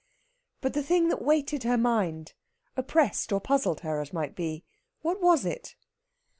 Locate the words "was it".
5.21-5.75